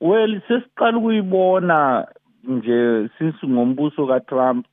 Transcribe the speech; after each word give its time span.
well 0.00 0.40
sesiqala 0.48 0.98
ukuyibona 0.98 2.06
nje 2.44 3.08
since 3.18 3.46
ngombuso 3.46 4.06
kaTrump 4.06 4.66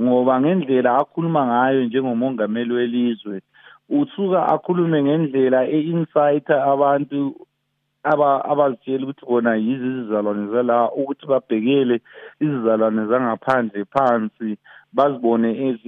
ngoba 0.00 0.40
ngendlela 0.40 0.96
akhuluma 0.98 1.46
ngayo 1.46 1.84
njengomongameli 1.84 2.72
welizwe 2.72 3.42
usuka 3.88 4.46
akhulume 4.48 5.02
ngendlela 5.02 5.68
e-inciter 5.68 6.60
abantu 6.72 7.34
aba 8.02 8.44
abazitshela 8.44 9.04
ukuthi 9.04 9.26
bona 9.26 9.54
yizo 9.56 9.86
izizalwane 9.86 10.44
zala 10.52 10.76
ukuthi 11.00 11.26
babhekele 11.26 12.00
izizalwane 12.40 13.06
zangaphandle 13.06 13.84
phansi 13.84 14.56
bazibone 14.92 15.48
as 15.68 15.80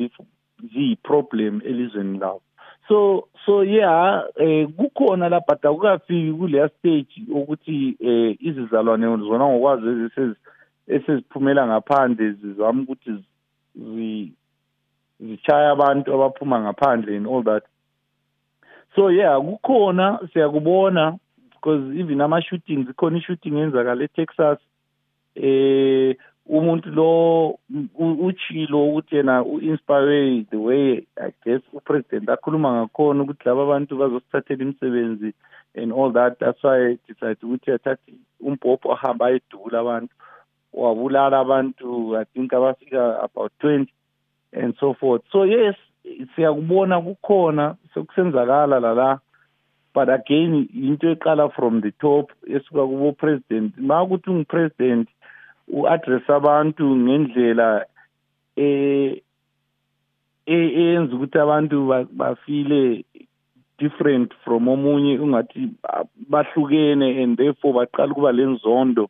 ziyi-problem 0.72 1.60
elizweni 1.64 2.18
labo. 2.18 2.42
So 2.88 3.28
so 3.46 3.64
yeah 3.64 4.24
eh 4.36 4.66
kukhona 4.66 5.28
la 5.28 5.40
but 5.40 5.64
akukafiki 5.64 6.32
kuleya 6.32 6.68
stage 6.68 7.22
ukuthi 7.30 7.96
eh 8.00 8.36
izizalwane 8.40 9.06
zona 9.16 9.48
ngokwazi 9.48 10.10
eseziphumela 10.86 11.66
ngaphandle 11.66 12.32
zizama 12.32 12.82
ukuthi 12.82 13.24
zi 13.74 14.32
zichaya 15.20 15.70
abantu 15.70 16.14
abaphuma 16.14 16.60
ngaphandle 16.60 17.16
and 17.16 17.26
all 17.26 17.42
that. 17.44 17.64
So 18.94 19.10
yeah 19.10 19.40
kukhona 19.40 20.18
siyakubona 20.32 21.18
because 21.50 21.94
even 21.94 22.20
ama-shootings 22.20 22.90
ikhona 22.90 23.18
i-shooting 23.18 23.56
yenzakala 23.56 24.04
e-texas 24.04 24.58
eh 25.36 26.16
umuntu 26.46 26.90
lo 26.90 27.10
uchilo 28.26 28.88
ukuthi 28.88 29.16
yena 29.16 29.44
u-inspire 29.44 30.44
the 30.50 30.56
way 30.56 31.06
i 31.16 31.30
guess 31.44 31.62
upresident 31.72 32.28
akhuluma 32.28 32.72
ngakhona 32.72 33.22
ukuthi 33.22 33.48
laba 33.48 33.66
bantu 33.66 33.96
bazosithathela 33.96 34.62
imisebenzi 34.62 35.34
and 35.74 35.92
all 35.92 36.12
that. 36.12 36.38
That's 36.40 36.62
why 36.62 36.98
decide 37.08 37.38
ukuthi 37.42 37.72
athathe 37.72 38.12
umbhobho 38.40 38.92
ahambe 38.92 39.24
ayedula 39.24 39.80
abantu 39.80 40.14
wabulala 40.72 41.38
abantu 41.40 42.16
i 42.16 42.24
think 42.24 42.52
abafika 42.52 43.22
about 43.22 43.52
twenty 43.60 43.92
and 44.52 44.74
so 44.80 44.94
forth. 44.94 45.22
So 45.32 45.46
yes 45.46 45.76
siyakubona 46.34 47.00
kukhona 47.00 47.76
sekusenzakala 47.94 48.80
la 48.80 48.92
la 48.92 49.20
but 49.94 50.08
again 50.08 50.68
into 50.74 51.14
eqala 51.14 51.52
from 51.54 51.80
the 51.80 51.92
top 51.92 52.32
esuka 52.46 52.86
kubo 52.86 53.12
president 53.12 53.78
ma 53.78 54.02
ukuthi 54.02 54.30
ungupresident 54.30 55.08
u-address 55.68 56.30
abantu 56.30 56.96
ngendlela 56.96 57.86
eh 58.56 59.22
eyenza 60.46 61.14
ukuthi 61.14 61.38
abantu 61.38 61.76
bafile 62.12 63.04
different 63.78 64.34
from 64.44 64.68
omunye 64.68 65.18
ungathi 65.18 65.70
bahlukene 66.28 67.22
and 67.22 67.36
therefore 67.36 67.72
baqala 67.74 68.12
ukuba 68.12 68.32
lenzondo 68.32 69.08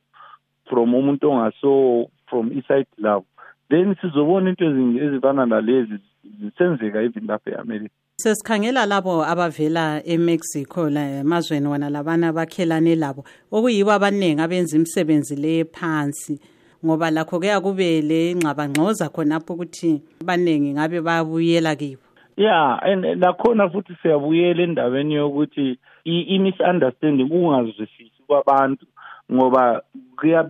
from 0.69 0.95
umuntu 0.95 1.31
ongaso 1.31 2.09
from 2.27 2.53
iside 2.53 2.89
labo 2.99 3.27
then 3.69 3.95
sizobona 4.01 4.51
into 4.51 4.65
ezifana 4.65 5.47
nalezi 5.47 5.99
zisenzeka 6.41 7.03
even 7.03 7.27
lapha 7.27 7.51
e-america. 7.51 8.02
Sesikhangela 8.23 8.87
labo 8.87 9.25
abavela 9.25 10.01
emexico 10.07 10.89
la 10.91 11.03
emazweni 11.21 11.67
wona 11.67 11.91
labana 11.91 12.29
abakhelane 12.29 12.95
labo. 12.95 13.25
Okuyibo 13.51 13.91
abaningi 13.91 14.41
abenza 14.41 14.77
imisebenzi 14.77 15.35
le 15.37 15.65
phansi 15.65 16.39
ngoba 16.85 17.11
lakho 17.11 17.41
kuya 17.41 17.61
kube 17.61 18.01
le 18.01 18.35
ngxabangxoza 18.35 19.09
khonapho 19.09 19.55
ukuthi 19.55 20.03
abaningi 20.23 20.71
ngabe 20.75 21.01
bayabuyela 21.01 21.75
kibo. 21.75 22.03
Yeah 22.37 22.79
and 22.83 23.05
nakhona 23.19 23.69
futhi 23.69 23.97
siyabuyela 24.03 24.63
endaweni 24.63 25.15
yokuthi 25.15 25.79
i-misunderstanding 26.05 27.27
ukungazwisisi 27.27 28.23
kwabantu. 28.27 28.87
Ngoba 29.33 29.83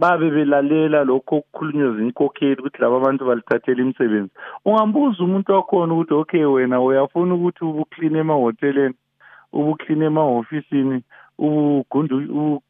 babe 0.01 0.31
belalela 0.31 1.05
lokho 1.05 1.37
okukhulunywa 1.37 1.97
zinkokheli 1.97 2.61
ukuthi 2.61 2.83
laba 2.83 3.01
bantu 3.01 3.25
balithathela 3.25 3.83
imisebenzi. 3.83 4.33
Ungambuza 4.65 5.25
umuntu 5.25 5.53
wakhona 5.53 5.95
ukuthi 5.95 6.15
okay 6.15 6.45
wena 6.45 6.81
uyafuna 6.81 7.35
ukuthi 7.35 7.65
ubukline 7.65 8.19
emahoteleni 8.19 8.95
ubukline 9.53 10.05
emahofisini 10.05 11.03
ubugundu 11.39 12.61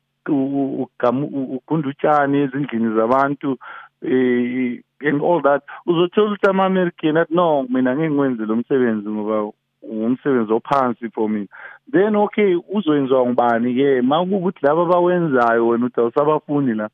ugunda 1.57 1.89
utshani 1.89 2.39
ezindlini 2.39 2.95
zabantu 2.95 3.59
eh 4.03 4.83
and 5.01 5.21
all 5.23 5.43
that. 5.43 5.63
Uzothola 5.87 6.27
ukuthi 6.27 6.47
ama-american 6.47 7.17
athi 7.17 7.35
no 7.35 7.67
mina 7.69 7.97
ngeke 7.97 8.11
ngwenze 8.11 8.47
lo 8.47 8.57
msebenzi 8.57 9.09
ngoba 9.09 9.53
umsebenzi 9.93 10.53
ophansi 10.53 11.11
for 11.11 11.29
mina 11.29 11.47
then 11.93 12.17
okay 12.17 12.57
uzoyenziwa 12.75 13.27
ngubani-ke 13.27 14.03
ma 14.03 14.25
kuwukuthi 14.27 14.67
laba 14.67 14.83
abawenzayo 14.83 15.69
wena 15.69 15.87
uthi 15.87 16.01
awusabafuni 16.01 16.75
la 16.75 16.89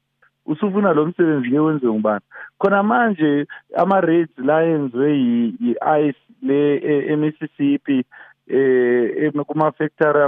usufuna 0.49 0.93
lo 0.93 1.07
msebenzi 1.07 1.51
ke 1.51 1.59
wenziwe 1.59 1.93
ngubani? 1.93 2.21
Khona 2.59 2.83
manje 2.83 3.47
ama-raids 3.77 4.39
la 4.39 4.63
yenziwe 4.63 5.13
yi-ice 5.13 6.19
le 6.43 6.77
e-mississippi 7.13 8.05
eh 8.49 9.33
kuma-factory 9.47 10.23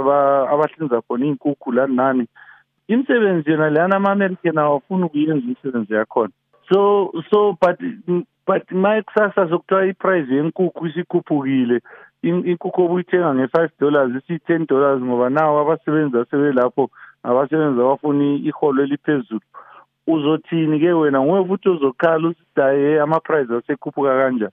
abahlinza 0.53 1.01
khona 1.01 1.25
iy'nkukhu 1.25 1.71
lani 1.71 1.95
nani. 1.95 2.27
Imisebenzi 2.87 3.51
yona 3.51 3.69
leyana 3.69 3.95
ama-american 3.95 4.57
awafuni 4.57 5.03
ukuyenza 5.03 5.45
imisebenzi 5.45 5.93
yakhona. 5.93 6.33
So 6.69 7.11
so 7.29 7.57
but 7.61 7.79
but 8.47 8.71
ma 8.71 9.01
kusasa 9.01 9.49
sokuthiwa 9.49 9.85
iprice 9.85 10.35
yenkukhu 10.35 10.87
isikhuphukile 10.87 11.81
inkukhu 12.23 12.81
obuyithenga 12.83 13.33
nge-five 13.35 13.71
dollars 13.79 14.11
isiyi-ten 14.15 14.65
dollars 14.67 15.01
ngoba 15.01 15.29
nawo 15.29 15.59
abasebenzi 15.59 16.17
asebelapho 16.17 16.89
abasebenzi 17.23 17.81
abafuna 17.81 18.25
iholo 18.49 18.83
eliphezulu. 18.83 19.41
Uzothini 20.07 20.79
ke 20.79 20.93
wena? 20.93 21.21
Nguwe 21.21 21.45
futhi 21.45 21.69
uzokhala 21.69 22.27
usidaye 22.27 23.01
ama-price 23.01 23.53
asekhuphuka 23.55 24.17
kanjani 24.19 24.51